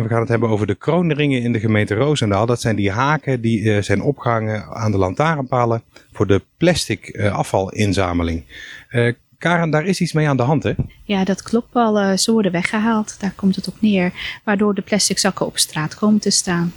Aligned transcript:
En 0.00 0.06
we 0.06 0.12
gaan 0.12 0.20
het 0.20 0.30
hebben 0.30 0.48
over 0.48 0.66
de 0.66 0.74
kroonringen 0.74 1.42
in 1.42 1.52
de 1.52 1.60
gemeente 1.60 1.94
Roosendaal. 1.94 2.46
Dat 2.46 2.60
zijn 2.60 2.76
die 2.76 2.90
haken 2.90 3.40
die 3.40 3.74
eh, 3.74 3.82
zijn 3.82 4.02
opgehangen 4.02 4.64
aan 4.64 4.90
de 4.90 4.98
lantaarnpalen 4.98 5.82
voor 6.12 6.26
de 6.26 6.42
plastic 6.56 7.08
eh, 7.08 7.34
afvalinzameling. 7.34 8.44
Uh, 8.90 9.12
Karen, 9.38 9.70
daar 9.70 9.84
is 9.84 10.00
iets 10.00 10.12
mee 10.12 10.28
aan 10.28 10.36
de 10.36 10.42
hand, 10.42 10.62
hè? 10.62 10.72
Ja, 11.04 11.24
dat 11.24 11.42
klopt 11.42 11.72
wel. 11.72 12.18
ze 12.18 12.32
worden 12.32 12.52
weggehaald, 12.52 13.20
daar 13.20 13.32
komt 13.36 13.56
het 13.56 13.68
op 13.68 13.74
neer. 13.80 14.12
Waardoor 14.44 14.74
de 14.74 14.82
plastic 14.82 15.18
zakken 15.18 15.46
op 15.46 15.58
straat 15.58 15.94
komen 15.94 16.20
te 16.20 16.30
staan. 16.30 16.72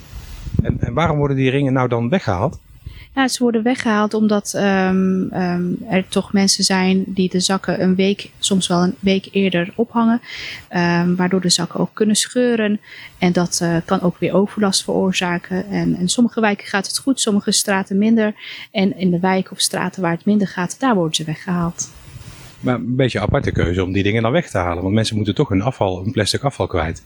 En, 0.62 0.80
en 0.80 0.94
waarom 0.94 1.18
worden 1.18 1.36
die 1.36 1.50
ringen 1.50 1.72
nou 1.72 1.88
dan 1.88 2.08
weggehaald? 2.08 2.60
Ja, 3.14 3.28
ze 3.28 3.42
worden 3.42 3.62
weggehaald 3.62 4.14
omdat 4.14 4.54
um, 4.56 5.32
um, 5.32 5.78
er 5.88 6.08
toch 6.08 6.32
mensen 6.32 6.64
zijn 6.64 7.04
die 7.06 7.28
de 7.28 7.40
zakken 7.40 7.82
een 7.82 7.94
week, 7.94 8.30
soms 8.38 8.66
wel 8.66 8.82
een 8.82 8.94
week 8.98 9.28
eerder 9.32 9.72
ophangen. 9.74 10.20
Um, 10.76 11.16
waardoor 11.16 11.40
de 11.40 11.50
zakken 11.50 11.80
ook 11.80 11.90
kunnen 11.92 12.16
scheuren. 12.16 12.80
En 13.18 13.32
dat 13.32 13.60
uh, 13.62 13.76
kan 13.84 14.00
ook 14.00 14.18
weer 14.18 14.34
overlast 14.34 14.84
veroorzaken. 14.84 15.66
En 15.68 15.98
in 15.98 16.08
sommige 16.08 16.40
wijken 16.40 16.66
gaat 16.66 16.86
het 16.86 16.98
goed, 16.98 17.20
sommige 17.20 17.52
straten 17.52 17.98
minder. 17.98 18.34
En 18.70 18.98
in 18.98 19.10
de 19.10 19.20
wijken 19.20 19.52
of 19.52 19.60
straten 19.60 20.02
waar 20.02 20.12
het 20.12 20.24
minder 20.24 20.48
gaat, 20.48 20.80
daar 20.80 20.94
worden 20.94 21.14
ze 21.14 21.24
weggehaald. 21.24 21.90
Maar 22.60 22.74
een 22.74 22.96
beetje 22.96 23.18
een 23.18 23.24
aparte 23.24 23.52
keuze 23.52 23.82
om 23.82 23.92
die 23.92 24.02
dingen 24.02 24.22
dan 24.22 24.32
weg 24.32 24.50
te 24.50 24.58
halen. 24.58 24.82
Want 24.82 24.94
mensen 24.94 25.16
moeten 25.16 25.34
toch 25.34 25.48
hun 25.48 25.62
afval, 25.62 26.02
hun 26.02 26.12
plastic 26.12 26.42
afval 26.42 26.66
kwijt. 26.66 27.02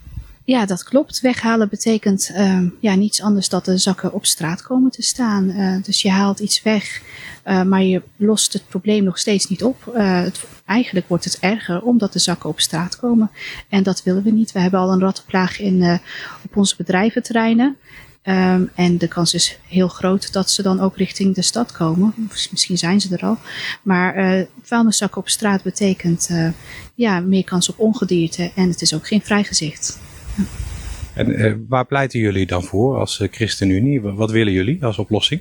Ja, 0.48 0.66
dat 0.66 0.83
klopt. 0.83 1.20
Weghalen 1.20 1.69
betekent 1.69 2.30
uh, 2.33 2.61
ja, 2.80 2.95
niets 2.95 3.23
anders 3.23 3.48
dan 3.48 3.61
de 3.65 3.79
zakken 3.79 4.12
op 4.12 4.27
straat 4.27 4.62
komen 4.62 4.91
te 4.91 5.02
staan. 5.02 5.51
Uh, 5.51 5.83
dus 5.83 6.02
je 6.02 6.11
haalt 6.11 6.39
iets 6.39 6.62
weg, 6.62 7.02
uh, 7.45 7.62
maar 7.62 7.83
je 7.83 8.02
lost 8.16 8.53
het 8.53 8.69
probleem 8.69 9.05
nog 9.05 9.19
steeds 9.19 9.48
niet 9.48 9.62
op. 9.62 9.91
Het, 9.92 10.45
eigenlijk 10.65 11.09
wordt 11.09 11.25
het 11.25 11.39
erger 11.39 11.83
omdat 11.83 12.12
de 12.12 12.19
zakken 12.19 12.48
op 12.48 12.61
straat 12.61 12.97
komen. 12.97 13.30
En 13.69 13.83
dat 13.83 14.03
willen 14.03 14.23
we 14.23 14.30
niet. 14.30 14.53
We 14.53 14.59
hebben 14.59 14.80
al 14.80 14.92
een 14.92 15.01
rattenplaag 15.01 15.61
in, 15.61 16.01
op 16.45 16.56
onze 16.56 16.77
bedrijventerreinen. 16.77 17.77
Um, 18.25 18.70
en 18.75 18.98
de 18.98 19.09
kans 19.09 19.34
is 19.34 19.59
heel 19.69 19.89
groot 19.89 20.33
dat 20.33 20.51
ze 20.51 20.62
dan 20.62 20.80
ook 20.80 20.97
richting 20.97 21.34
de 21.34 21.42
stad 21.42 21.73
komen. 21.73 22.14
Misschien 22.51 22.78
zijn 22.78 23.01
ze 23.01 23.17
er 23.17 23.27
al. 23.27 23.39
Maar 23.83 24.47
vuilniszakken 24.62 25.20
op 25.20 25.28
straat 25.28 25.62
betekent 25.62 26.30
ja, 26.95 27.20
meer 27.20 27.45
kans 27.45 27.69
op 27.69 27.78
ongedierte. 27.78 28.51
En 28.55 28.69
het 28.69 28.83
is 28.83 28.95
ook 28.95 29.06
geen 29.06 29.23
vrijgezicht. 29.23 29.98
En 31.14 31.34
eh, 31.34 31.53
waar 31.69 31.86
pleiten 31.86 32.20
jullie 32.20 32.47
dan 32.47 32.62
voor 32.62 32.98
als 32.98 33.19
uh, 33.20 33.28
ChristenUnie? 33.31 34.00
Wat 34.00 34.31
willen 34.31 34.53
jullie 34.53 34.84
als 34.84 34.98
oplossing? 34.98 35.41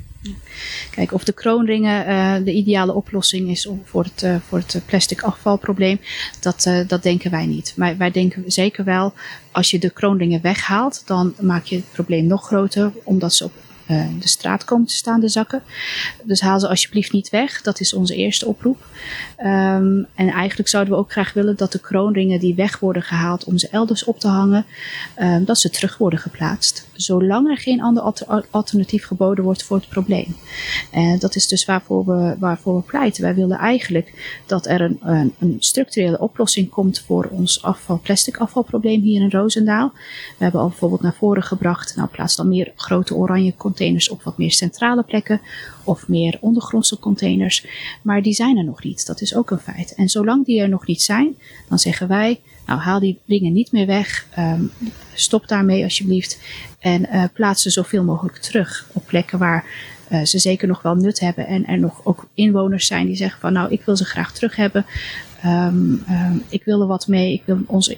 Kijk, 0.91 1.13
of 1.13 1.23
de 1.23 1.31
kroonringen 1.31 2.09
uh, 2.09 2.45
de 2.45 2.51
ideale 2.51 2.93
oplossing 2.93 3.49
is 3.49 3.69
voor 3.83 4.03
het, 4.03 4.41
voor 4.47 4.57
het 4.57 4.81
plastic 4.85 5.21
afvalprobleem, 5.21 5.99
dat, 6.39 6.69
dat 6.87 7.03
denken 7.03 7.31
wij 7.31 7.45
niet. 7.45 7.73
Maar 7.75 7.97
wij 7.97 8.11
denken 8.11 8.43
zeker 8.47 8.83
wel, 8.83 9.13
als 9.51 9.71
je 9.71 9.79
de 9.79 9.89
kroonringen 9.89 10.41
weghaalt, 10.41 11.03
dan 11.05 11.33
maak 11.41 11.65
je 11.65 11.75
het 11.75 11.91
probleem 11.91 12.25
nog 12.25 12.45
groter, 12.45 12.91
omdat 13.03 13.33
ze 13.33 13.43
op 13.43 13.53
uh, 13.87 14.05
de 14.19 14.27
straat 14.27 14.63
komen 14.63 14.87
te 14.87 14.93
staan, 14.93 15.19
de 15.19 15.27
zakken. 15.27 15.61
Dus 16.23 16.41
haal 16.41 16.59
ze 16.59 16.67
alsjeblieft 16.67 17.11
niet 17.11 17.29
weg. 17.29 17.61
Dat 17.61 17.79
is 17.79 17.93
onze 17.93 18.15
eerste 18.15 18.45
oproep. 18.45 18.85
Um, 19.39 20.07
en 20.15 20.29
eigenlijk 20.29 20.69
zouden 20.69 20.93
we 20.93 20.99
ook 20.99 21.11
graag 21.11 21.33
willen 21.33 21.55
dat 21.55 21.71
de 21.71 21.79
kroonringen 21.79 22.39
die 22.39 22.55
weg 22.55 22.79
worden 22.79 23.01
gehaald 23.01 23.43
om 23.43 23.57
ze 23.57 23.67
elders 23.71 24.03
op 24.03 24.19
te 24.19 24.27
hangen, 24.27 24.65
um, 25.19 25.45
dat 25.45 25.59
ze 25.59 25.69
terug 25.69 25.97
worden 25.97 26.19
geplaatst. 26.19 26.87
Zolang 26.93 27.49
er 27.49 27.57
geen 27.57 27.81
ander 27.81 28.03
alternatief 28.51 29.05
geboden 29.05 29.43
wordt 29.43 29.63
voor 29.63 29.77
het 29.77 29.89
probleem. 29.89 30.35
En 30.91 31.19
dat 31.19 31.35
is 31.35 31.47
dus 31.47 31.65
waarvoor 31.65 32.05
we, 32.05 32.35
waarvoor 32.39 32.75
we 32.75 32.81
pleiten. 32.81 33.23
Wij 33.23 33.35
willen 33.35 33.57
eigenlijk 33.57 34.41
dat 34.45 34.65
er 34.65 34.81
een, 34.81 34.97
een, 35.01 35.33
een 35.39 35.55
structurele 35.59 36.19
oplossing 36.19 36.69
komt 36.69 36.99
voor 36.99 37.27
ons 37.31 37.63
afval, 37.63 37.99
plastic 38.03 38.37
afvalprobleem 38.37 39.01
hier 39.01 39.21
in 39.21 39.29
Roosendaal. 39.29 39.91
We 40.37 40.43
hebben 40.43 40.61
al 40.61 40.67
bijvoorbeeld 40.67 41.01
naar 41.01 41.15
voren 41.17 41.43
gebracht, 41.43 41.95
nou 41.95 42.07
plaats 42.09 42.35
dan 42.35 42.47
meer 42.47 42.71
grote 42.75 43.15
oranje 43.15 43.53
containers 43.57 43.75
op 44.09 44.23
wat 44.23 44.37
meer 44.37 44.51
centrale 44.51 45.03
plekken 45.03 45.41
of 45.83 46.07
meer 46.07 46.37
ondergrondse 46.41 46.99
containers. 46.99 47.65
Maar 48.01 48.21
die 48.21 48.33
zijn 48.33 48.57
er 48.57 48.63
nog 48.63 48.83
niet. 48.83 49.05
Dat 49.05 49.21
is 49.21 49.35
ook 49.35 49.51
een 49.51 49.59
feit. 49.59 49.95
En 49.95 50.09
zolang 50.09 50.45
die 50.45 50.61
er 50.61 50.69
nog 50.69 50.87
niet 50.87 51.01
zijn, 51.01 51.35
dan 51.69 51.79
zeggen 51.79 52.07
wij, 52.07 52.39
nou 52.65 52.79
haal 52.79 52.99
die 52.99 53.19
dingen 53.25 53.53
niet 53.53 53.71
meer 53.71 53.85
weg. 53.85 54.27
Um, 54.39 54.71
stop 55.13 55.47
daarmee 55.47 55.83
alsjeblieft. 55.83 56.39
En 56.79 57.01
uh, 57.01 57.23
plaats 57.33 57.61
ze 57.61 57.69
zoveel 57.69 58.03
mogelijk 58.03 58.37
terug 58.37 58.89
op 58.93 59.05
plekken 59.05 59.39
waar 59.39 59.65
uh, 60.11 60.23
ze 60.23 60.39
zeker 60.39 60.67
nog 60.67 60.81
wel 60.81 60.95
nut 60.95 61.19
hebben. 61.19 61.47
En 61.47 61.65
er 61.65 61.79
nog 61.79 62.01
ook 62.03 62.27
inwoners 62.33 62.87
zijn 62.87 63.05
die 63.05 63.15
zeggen 63.15 63.39
van 63.39 63.53
nou 63.53 63.71
ik 63.71 63.81
wil 63.85 63.97
ze 63.97 64.05
graag 64.05 64.33
terug 64.33 64.55
hebben. 64.55 64.85
Um, 65.45 66.03
um, 66.09 66.43
ik 66.49 66.63
wil 66.63 66.81
er 66.81 66.87
wat 66.87 67.07
mee. 67.07 67.33
Ik 67.33 67.41
wil 67.45 67.59
onze 67.65 67.97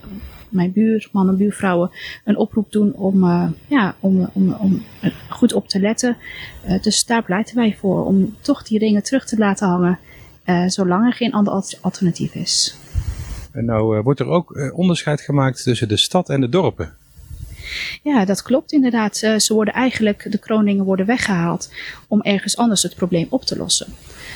mijn 0.50 0.72
buurmannen, 0.72 1.38
buurvrouwen 1.38 1.92
een 2.26 2.38
oproep 2.38 2.72
doen 2.72 2.94
om, 2.94 3.24
uh, 3.24 3.50
ja, 3.68 3.96
om, 4.00 4.30
om, 4.34 4.54
om 4.54 4.84
goed 5.30 5.54
op 5.54 5.68
te 5.68 5.80
letten. 5.80 6.18
Uh, 6.68 6.82
dus 6.82 7.06
daar 7.06 7.24
pleiten 7.24 7.56
wij 7.56 7.76
voor 7.80 8.06
om 8.06 8.36
toch 8.42 8.64
die 8.64 8.80
ringen 8.80 9.04
terug 9.04 9.26
te 9.26 9.38
laten 9.38 9.68
hangen, 9.68 10.00
uh, 10.46 10.68
zolang 10.68 11.06
er 11.06 11.14
geen 11.14 11.34
ander 11.34 11.78
alternatief 11.82 12.36
is. 12.36 12.78
En 13.52 13.66
nou 13.66 14.02
wordt 14.02 14.20
er 14.20 14.28
ook 14.28 14.72
onderscheid 14.76 15.22
gemaakt 15.22 15.64
tussen 15.64 15.88
de 15.88 15.98
stad 15.98 16.30
en 16.30 16.42
de 16.42 16.50
dorpen. 16.50 16.94
Ja, 18.04 18.26
dat 18.26 18.42
klopt 18.42 18.72
inderdaad. 18.72 19.18
Ze 19.18 19.54
worden 19.54 19.74
eigenlijk, 19.74 20.32
de 20.32 20.38
kroningen 20.38 20.86
worden 20.86 21.06
weggehaald 21.06 21.72
om 22.08 22.22
ergens 22.22 22.58
anders 22.58 22.84
het 22.84 22.96
probleem 22.96 23.28
op 23.30 23.46
te 23.46 23.58
lossen. 23.58 23.94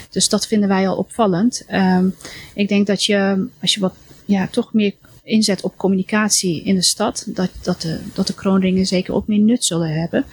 Dus 0.10 0.30
dat 0.30 0.48
vinden 0.48 0.70
wij 0.70 0.88
al 0.88 0.98
opvallend. 0.98 1.66
Um, 1.72 2.16
ik 2.54 2.68
denk 2.68 2.88
dat 2.88 3.04
je, 3.06 3.48
als 3.62 3.74
je 3.74 3.80
wat 3.80 3.96
ja, 4.26 4.48
toch 4.48 4.74
meer 4.74 4.94
inzet 5.24 5.62
op 5.62 5.78
communicatie 5.78 6.64
in 6.64 6.76
de 6.76 6.82
stad, 6.82 7.26
dat, 7.28 7.50
dat, 7.62 7.82
de, 7.82 8.00
dat 8.14 8.28
de 8.28 8.34
kroonringen 8.34 8.86
zeker 8.86 9.14
ook 9.14 9.28
meer 9.28 9.40
nut 9.40 9.66
zullen 9.66 10.00
hebben. 10.00 10.26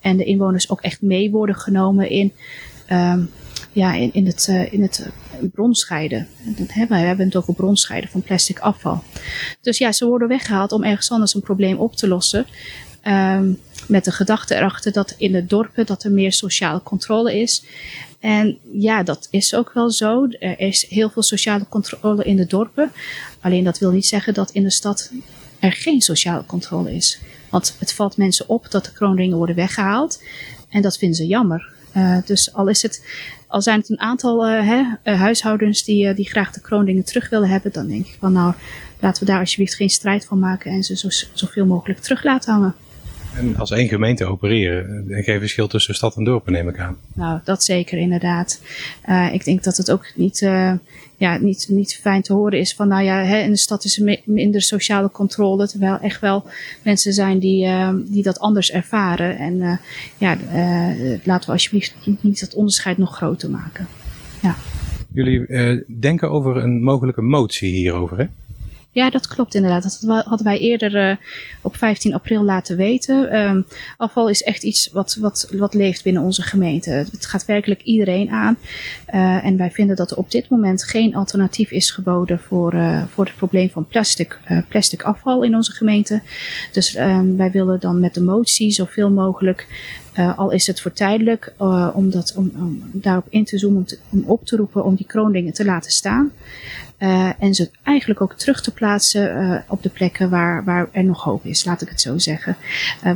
En 0.00 0.16
de 0.16 0.24
inwoners 0.24 0.70
ook 0.70 0.80
echt 0.80 1.02
mee 1.02 1.30
worden 1.30 1.56
genomen 1.56 2.10
in, 2.10 2.32
um, 2.90 3.30
ja, 3.72 3.94
in, 3.94 4.12
in 4.12 4.26
het, 4.26 4.46
uh, 4.50 4.72
in 4.72 4.82
het 4.82 5.08
bronscheiden. 5.52 6.28
Dat 6.44 6.72
hebben, 6.72 7.00
we 7.00 7.06
hebben 7.06 7.26
het 7.26 7.36
over 7.36 7.54
bronscheiden 7.54 8.10
van 8.10 8.22
plastic 8.22 8.58
afval. 8.58 9.02
Dus 9.60 9.78
ja, 9.78 9.92
ze 9.92 10.06
worden 10.06 10.28
weggehaald 10.28 10.72
om 10.72 10.84
ergens 10.84 11.10
anders 11.10 11.34
een 11.34 11.40
probleem 11.40 11.78
op 11.78 11.96
te 11.96 12.08
lossen. 12.08 12.46
Um, 13.06 13.58
met 13.92 14.04
de 14.04 14.12
gedachte 14.12 14.54
erachter 14.54 14.92
dat 14.92 15.14
in 15.16 15.32
de 15.32 15.46
dorpen 15.46 15.86
dat 15.86 16.04
er 16.04 16.10
meer 16.10 16.32
sociale 16.32 16.82
controle 16.82 17.40
is. 17.40 17.64
En 18.20 18.58
ja, 18.72 19.02
dat 19.02 19.28
is 19.30 19.54
ook 19.54 19.72
wel 19.72 19.90
zo. 19.90 20.28
Er 20.38 20.60
is 20.60 20.86
heel 20.88 21.10
veel 21.10 21.22
sociale 21.22 21.66
controle 21.68 22.24
in 22.24 22.36
de 22.36 22.46
dorpen. 22.46 22.92
Alleen 23.40 23.64
dat 23.64 23.78
wil 23.78 23.90
niet 23.90 24.06
zeggen 24.06 24.34
dat 24.34 24.50
in 24.50 24.62
de 24.62 24.70
stad 24.70 25.12
er 25.58 25.72
geen 25.72 26.00
sociale 26.00 26.44
controle 26.46 26.94
is. 26.94 27.20
Want 27.50 27.76
het 27.78 27.92
valt 27.92 28.16
mensen 28.16 28.48
op 28.48 28.70
dat 28.70 28.84
de 28.84 28.92
kroonringen 28.92 29.36
worden 29.36 29.56
weggehaald. 29.56 30.22
En 30.68 30.82
dat 30.82 30.98
vinden 30.98 31.16
ze 31.16 31.26
jammer. 31.26 31.70
Uh, 31.96 32.16
dus 32.24 32.52
al, 32.54 32.68
is 32.68 32.82
het, 32.82 33.04
al 33.46 33.62
zijn 33.62 33.78
het 33.78 33.90
een 33.90 34.00
aantal 34.00 34.48
uh, 34.48 34.68
hè, 34.68 35.12
uh, 35.12 35.20
huishoudens 35.20 35.84
die, 35.84 36.14
die 36.14 36.28
graag 36.28 36.52
de 36.52 36.60
kroondingen 36.60 37.04
terug 37.04 37.28
willen 37.30 37.48
hebben, 37.48 37.72
dan 37.72 37.88
denk 37.88 38.06
ik 38.06 38.16
van 38.20 38.32
nou, 38.32 38.54
laten 39.00 39.26
we 39.26 39.30
daar 39.30 39.40
alsjeblieft 39.40 39.74
geen 39.74 39.90
strijd 39.90 40.24
van 40.24 40.38
maken 40.38 40.72
en 40.72 40.82
ze 40.82 40.96
zo, 40.96 41.08
zoveel 41.32 41.66
mogelijk 41.66 42.00
terug 42.00 42.24
laten 42.24 42.52
hangen. 42.52 42.74
En 43.36 43.56
als 43.56 43.70
één 43.70 43.88
gemeente 43.88 44.24
opereren, 44.24 45.04
er 45.10 45.22
geen 45.22 45.38
verschil 45.38 45.68
tussen 45.68 45.94
stad 45.94 46.16
en 46.16 46.24
dorpen 46.24 46.52
neem 46.52 46.68
ik 46.68 46.78
aan. 46.78 46.96
Nou, 47.14 47.40
dat 47.44 47.64
zeker 47.64 47.98
inderdaad. 47.98 48.62
Uh, 49.08 49.28
ik 49.32 49.44
denk 49.44 49.62
dat 49.62 49.76
het 49.76 49.90
ook 49.90 50.06
niet, 50.14 50.40
uh, 50.40 50.72
ja, 51.16 51.36
niet, 51.36 51.66
niet 51.68 51.98
fijn 52.02 52.22
te 52.22 52.32
horen 52.32 52.58
is 52.58 52.74
van, 52.74 52.88
nou 52.88 53.02
ja, 53.02 53.22
hè, 53.22 53.38
in 53.38 53.50
de 53.50 53.56
stad 53.56 53.84
is 53.84 53.98
er 53.98 54.20
minder 54.24 54.62
sociale 54.62 55.10
controle, 55.10 55.68
terwijl 55.68 55.98
echt 55.98 56.20
wel 56.20 56.46
mensen 56.82 57.12
zijn 57.12 57.38
die, 57.38 57.66
uh, 57.66 57.94
die 58.04 58.22
dat 58.22 58.38
anders 58.38 58.70
ervaren. 58.72 59.38
En 59.38 59.80
ja, 60.18 60.36
laten 61.24 61.46
we 61.46 61.52
alsjeblieft 61.52 61.94
niet 62.20 62.40
dat 62.40 62.54
onderscheid 62.54 62.98
nog 62.98 63.16
groter 63.16 63.50
maken. 63.50 63.86
Ja. 64.42 64.56
Jullie 65.14 65.46
denken 66.00 66.30
over 66.30 66.56
een 66.56 66.82
mogelijke 66.82 67.22
motie 67.22 67.74
hierover, 67.74 68.18
hè? 68.18 68.26
Ja, 68.94 69.10
dat 69.10 69.26
klopt 69.26 69.54
inderdaad. 69.54 69.82
Dat 69.82 70.24
hadden 70.24 70.46
wij 70.46 70.58
eerder 70.58 71.10
uh, 71.10 71.16
op 71.60 71.76
15 71.76 72.14
april 72.14 72.42
laten 72.44 72.76
weten. 72.76 73.38
Um, 73.40 73.66
afval 73.96 74.28
is 74.28 74.42
echt 74.42 74.62
iets 74.62 74.90
wat, 74.92 75.16
wat, 75.20 75.48
wat 75.52 75.74
leeft 75.74 76.04
binnen 76.04 76.22
onze 76.22 76.42
gemeente. 76.42 76.90
Het 76.90 77.26
gaat 77.26 77.44
werkelijk 77.44 77.82
iedereen 77.82 78.30
aan. 78.30 78.56
Uh, 79.14 79.44
en 79.44 79.56
wij 79.56 79.70
vinden 79.70 79.96
dat 79.96 80.10
er 80.10 80.16
op 80.16 80.30
dit 80.30 80.48
moment 80.48 80.84
geen 80.84 81.14
alternatief 81.14 81.70
is 81.70 81.90
geboden 81.90 82.40
voor, 82.40 82.74
uh, 82.74 83.02
voor 83.06 83.24
het 83.24 83.36
probleem 83.36 83.70
van 83.70 83.86
plastic, 83.86 84.38
plastic 84.68 85.02
afval 85.02 85.42
in 85.42 85.54
onze 85.54 85.72
gemeente. 85.72 86.22
Dus 86.72 86.96
um, 86.96 87.36
wij 87.36 87.50
willen 87.50 87.80
dan 87.80 88.00
met 88.00 88.14
de 88.14 88.22
motie 88.22 88.70
zoveel 88.70 89.10
mogelijk 89.10 89.66
Uh, 90.18 90.38
al 90.38 90.50
is 90.50 90.66
het 90.66 90.80
voor 90.80 90.92
tijdelijk, 90.92 91.52
uh, 91.60 91.90
om, 91.94 92.10
dat, 92.10 92.34
om, 92.36 92.82
daarop 92.92 93.26
in 93.28 93.44
te 93.44 93.58
zoomen, 93.58 93.86
om, 94.08 94.24
op 94.26 94.44
te 94.46 94.56
roepen 94.56 94.84
om 94.84 94.94
die 94.94 95.06
kroondingen 95.06 95.52
te 95.52 95.64
laten 95.64 95.90
staan. 95.90 96.32
Uh, 96.98 97.30
en 97.38 97.54
ze 97.54 97.70
eigenlijk 97.82 98.20
ook 98.20 98.34
terug 98.34 98.62
te 98.62 98.72
plaatsen 98.72 99.64
op 99.68 99.82
de 99.82 99.88
plekken 99.88 100.30
waar, 100.30 100.64
waar 100.64 100.88
er 100.92 101.04
nog 101.04 101.22
hoop 101.22 101.44
is, 101.44 101.64
laat 101.64 101.82
ik 101.82 101.88
het 101.88 102.00
zo 102.00 102.18
zeggen. 102.18 102.56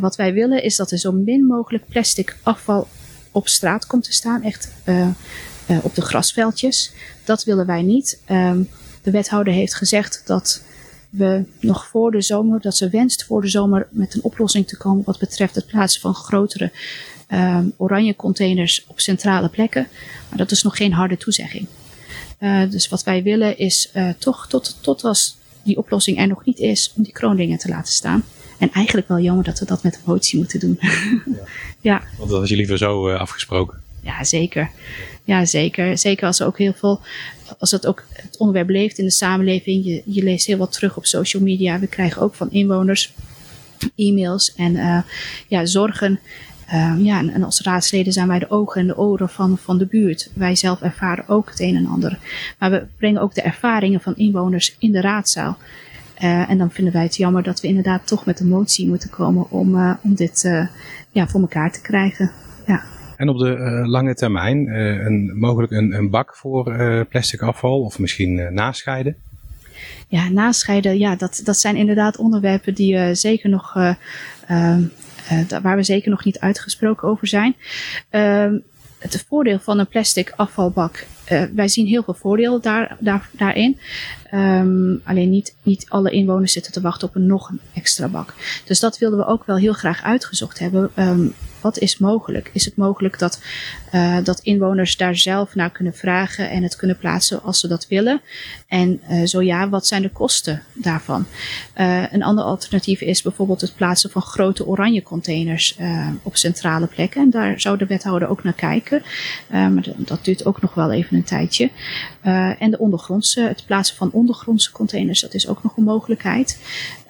wat 0.00 0.16
wij 0.16 0.32
willen 0.32 0.62
is 0.62 0.76
dat 0.76 0.90
er 0.90 0.98
zo 0.98 1.12
min 1.12 1.46
mogelijk 1.46 1.84
plastic 1.88 2.36
afval 2.42 2.88
op 3.30 3.48
straat 3.48 3.86
komt 3.86 4.04
te 4.04 4.12
staan, 4.12 4.42
echt 4.42 4.72
op 5.82 5.94
de 5.94 6.02
grasveldjes. 6.02 6.92
Dat 7.24 7.44
willen 7.44 7.66
wij 7.66 7.82
niet. 7.82 8.20
Um, 8.30 8.68
de 9.06 9.10
wethouder 9.10 9.52
heeft 9.52 9.74
gezegd 9.74 10.22
dat 10.24 10.62
we 11.10 11.44
nog 11.60 11.86
voor 11.86 12.10
de 12.10 12.22
zomer, 12.22 12.60
dat 12.60 12.76
ze 12.76 12.88
wenst 12.88 13.24
voor 13.24 13.42
de 13.42 13.48
zomer 13.48 13.88
met 13.90 14.14
een 14.14 14.22
oplossing 14.22 14.68
te 14.68 14.76
komen 14.76 15.04
wat 15.04 15.18
betreft 15.18 15.54
het 15.54 15.66
plaatsen 15.66 16.00
van 16.00 16.14
grotere 16.14 16.72
um, 17.28 17.72
oranje 17.76 18.16
containers 18.16 18.84
op 18.86 19.00
centrale 19.00 19.48
plekken. 19.48 19.88
Maar 20.28 20.38
dat 20.38 20.50
is 20.50 20.62
nog 20.62 20.76
geen 20.76 20.92
harde 20.92 21.16
toezegging. 21.16 21.66
Uh, 22.40 22.70
dus 22.70 22.88
wat 22.88 23.04
wij 23.04 23.22
willen 23.22 23.58
is 23.58 23.90
uh, 23.94 24.10
toch 24.18 24.46
tot, 24.48 24.78
tot 24.80 25.04
als 25.04 25.36
die 25.62 25.76
oplossing 25.76 26.18
er 26.18 26.26
nog 26.26 26.44
niet 26.44 26.58
is, 26.58 26.92
om 26.96 27.02
die 27.02 27.12
kroondingen 27.12 27.58
te 27.58 27.68
laten 27.68 27.92
staan. 27.92 28.24
En 28.58 28.72
eigenlijk 28.72 29.08
wel 29.08 29.20
jammer 29.20 29.44
dat 29.44 29.58
we 29.58 29.64
dat 29.64 29.82
met 29.82 29.94
een 29.94 30.00
motie 30.04 30.38
moeten 30.38 30.60
doen. 30.60 30.78
ja. 30.80 31.42
ja. 31.80 32.02
Want 32.18 32.30
dat 32.30 32.42
is 32.42 32.48
je 32.48 32.56
liever 32.56 32.78
zo 32.78 33.10
uh, 33.10 33.20
afgesproken. 33.20 33.84
Ja, 34.06 34.24
zeker. 34.24 34.70
Ja, 35.24 35.44
zeker. 35.44 35.98
Zeker 35.98 36.26
als 36.26 36.40
er 36.40 36.46
ook 36.46 36.58
heel 36.58 36.72
veel, 36.72 37.00
als 37.58 37.70
het 37.70 37.86
ook 37.86 38.04
het 38.12 38.36
onderwerp 38.36 38.68
leeft 38.68 38.98
in 38.98 39.04
de 39.04 39.10
samenleving. 39.10 39.84
Je, 39.84 40.02
je 40.04 40.22
leest 40.22 40.46
heel 40.46 40.58
wat 40.58 40.72
terug 40.72 40.96
op 40.96 41.06
social 41.06 41.42
media. 41.42 41.78
We 41.78 41.86
krijgen 41.86 42.22
ook 42.22 42.34
van 42.34 42.50
inwoners 42.50 43.14
e-mails 43.96 44.54
en 44.54 44.74
uh, 44.74 44.98
ja, 45.46 45.66
zorgen. 45.66 46.20
Uh, 46.72 46.94
ja, 46.98 47.18
en, 47.18 47.42
als 47.42 47.60
raadsleden 47.60 48.12
zijn 48.12 48.28
wij 48.28 48.38
de 48.38 48.50
ogen 48.50 48.80
en 48.80 48.86
de 48.86 48.98
oren 48.98 49.28
van, 49.28 49.58
van 49.58 49.78
de 49.78 49.86
buurt. 49.86 50.30
Wij 50.34 50.56
zelf 50.56 50.80
ervaren 50.80 51.28
ook 51.28 51.50
het 51.50 51.60
een 51.60 51.76
en 51.76 51.86
ander. 51.86 52.18
Maar 52.58 52.70
we 52.70 52.86
brengen 52.96 53.20
ook 53.20 53.34
de 53.34 53.42
ervaringen 53.42 54.00
van 54.00 54.16
inwoners 54.16 54.76
in 54.78 54.92
de 54.92 55.00
raadzaal. 55.00 55.58
Uh, 56.22 56.50
en 56.50 56.58
dan 56.58 56.70
vinden 56.70 56.92
wij 56.92 57.02
het 57.02 57.16
jammer 57.16 57.42
dat 57.42 57.60
we 57.60 57.68
inderdaad 57.68 58.06
toch 58.06 58.24
met 58.24 58.40
een 58.40 58.48
motie 58.48 58.88
moeten 58.88 59.10
komen 59.10 59.50
om, 59.50 59.98
om 60.02 60.14
dit 60.14 60.50
ja, 61.10 61.28
voor 61.28 61.40
elkaar 61.40 61.72
te 61.72 61.80
krijgen. 61.80 62.30
Ja. 62.66 62.82
En 63.16 63.28
op 63.28 63.38
de 63.38 63.56
uh, 63.56 63.88
lange 63.88 64.14
termijn 64.14 64.66
uh, 64.66 65.04
een, 65.04 65.38
mogelijk 65.38 65.72
een, 65.72 65.92
een 65.92 66.10
bak 66.10 66.36
voor 66.36 66.72
uh, 66.72 67.00
plastic 67.08 67.42
afval 67.42 67.80
of 67.80 67.98
misschien 67.98 68.54
nascheiden? 68.54 69.16
Ja, 70.08 70.28
nascheiden, 70.28 70.98
ja, 70.98 71.16
dat, 71.16 71.40
dat 71.44 71.56
zijn 71.58 71.76
inderdaad 71.76 72.16
onderwerpen 72.16 72.74
die 72.74 73.14
zeker 73.14 73.48
nog, 73.48 73.72
waar 75.62 75.76
we 75.76 75.82
zeker 75.82 76.10
nog 76.10 76.24
niet 76.24 76.38
uitgesproken 76.38 77.08
over 77.08 77.26
zijn. 77.26 77.56
Ehm, 78.10 78.58
het 78.98 79.24
voordeel 79.28 79.58
van 79.58 79.78
een 79.78 79.88
plastic 79.88 80.32
afvalbak. 80.36 81.06
Wij 81.54 81.68
zien 81.68 81.86
heel 81.86 82.02
veel 82.02 82.14
voordeel 82.14 82.60
daar, 82.60 82.96
daar, 83.00 83.28
daarin. 83.32 83.78
Um, 84.34 85.00
alleen 85.04 85.30
niet, 85.30 85.54
niet 85.62 85.86
alle 85.88 86.10
inwoners 86.10 86.52
zitten 86.52 86.72
te 86.72 86.80
wachten 86.80 87.08
op 87.08 87.14
een 87.14 87.26
nog 87.26 87.48
een 87.48 87.60
extra 87.74 88.08
bak. 88.08 88.34
Dus 88.64 88.80
dat 88.80 88.98
wilden 88.98 89.18
we 89.18 89.26
ook 89.26 89.44
wel 89.44 89.56
heel 89.56 89.72
graag 89.72 90.02
uitgezocht 90.02 90.58
hebben. 90.58 90.90
Um, 90.96 91.34
wat 91.60 91.78
is 91.78 91.98
mogelijk? 91.98 92.50
Is 92.52 92.64
het 92.64 92.76
mogelijk 92.76 93.18
dat, 93.18 93.40
uh, 93.94 94.16
dat 94.22 94.40
inwoners 94.40 94.96
daar 94.96 95.16
zelf 95.16 95.54
naar 95.54 95.70
kunnen 95.70 95.94
vragen 95.94 96.50
en 96.50 96.62
het 96.62 96.76
kunnen 96.76 96.96
plaatsen 96.96 97.42
als 97.42 97.60
ze 97.60 97.68
dat 97.68 97.88
willen? 97.88 98.20
En 98.68 99.00
uh, 99.10 99.26
zo 99.26 99.42
ja, 99.42 99.68
wat 99.68 99.86
zijn 99.86 100.02
de 100.02 100.10
kosten 100.10 100.62
daarvan? 100.72 101.26
Een 102.10 102.22
ander 102.22 102.44
alternatief 102.44 103.00
is 103.00 103.22
bijvoorbeeld 103.22 103.60
het 103.60 103.74
plaatsen 103.74 104.10
van 104.10 104.22
grote 104.22 104.66
oranje 104.66 105.02
containers 105.02 105.78
op 106.22 106.36
centrale 106.36 106.86
plekken. 106.86 107.22
En 107.22 107.30
daar 107.30 107.60
zou 107.60 107.78
de 107.78 107.86
wethouder 107.86 108.28
ook 108.28 108.44
naar 108.44 108.52
kijken. 108.52 109.02
maar 109.50 109.84
dat 109.96 110.24
duurt 110.24 110.44
ook 110.46 110.60
nog 110.60 110.74
wel 110.74 110.92
even 110.92 111.15
een 111.16 111.24
tijdje. 111.24 111.70
en 112.58 112.70
de 112.70 112.78
ondergrondse, 112.78 113.40
het 113.40 113.62
plaatsen 113.66 113.96
van 113.96 114.10
ondergrondse 114.12 114.72
containers, 114.72 115.20
dat 115.20 115.34
is 115.34 115.48
ook 115.48 115.62
nog 115.62 115.76
een 115.76 115.84
mogelijkheid. 115.84 116.58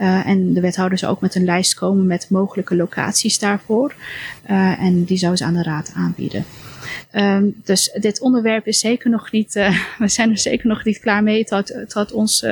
Uh, 0.00 0.26
en 0.26 0.52
de 0.52 0.60
wethouder 0.60 0.98
zou 0.98 1.12
ook 1.12 1.20
met 1.20 1.34
een 1.34 1.44
lijst 1.44 1.74
komen 1.74 2.06
met 2.06 2.30
mogelijke 2.30 2.76
locaties 2.76 3.38
daarvoor. 3.38 3.94
Uh, 4.50 4.82
en 4.82 5.04
die 5.04 5.16
zou 5.16 5.36
ze 5.36 5.44
aan 5.44 5.54
de 5.54 5.62
raad 5.62 5.92
aanbieden. 5.94 6.44
Um, 7.12 7.54
dus 7.64 7.90
dit 8.00 8.20
onderwerp 8.20 8.66
is 8.66 8.78
zeker 8.78 9.10
nog 9.10 9.32
niet, 9.32 9.56
uh, 9.56 9.78
we 9.98 10.08
zijn 10.08 10.30
er 10.30 10.38
zeker 10.38 10.66
nog 10.66 10.84
niet 10.84 10.98
klaar 10.98 11.22
mee. 11.22 11.38
Het 11.38 11.50
had, 11.50 11.68
het 11.68 11.92
had 11.92 12.12
ons 12.12 12.46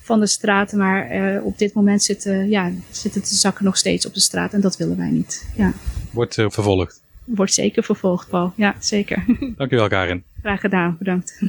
van 0.00 0.20
de 0.20 0.26
straat, 0.26 0.72
maar 0.72 1.10
op 1.42 1.58
dit 1.58 1.74
moment 1.74 2.02
zitten, 2.02 2.48
ja, 2.48 2.70
zitten 2.90 3.20
de 3.20 3.26
zakken 3.26 3.64
nog 3.64 3.76
steeds 3.76 4.06
op 4.06 4.14
de 4.14 4.20
straat 4.20 4.52
en 4.52 4.60
dat 4.60 4.76
willen 4.76 4.96
wij 4.96 5.10
niet. 5.10 5.46
Ja. 5.56 5.72
Wordt 6.10 6.34
vervolgd? 6.34 7.00
Wordt 7.24 7.54
zeker 7.54 7.82
vervolgd, 7.82 8.28
Paul. 8.28 8.52
Ja, 8.56 8.74
zeker. 8.78 9.24
Dankjewel, 9.56 9.88
Karin. 9.88 10.24
Graag 10.46 10.60
gedaan, 10.60 10.96
bedankt. 10.98 11.42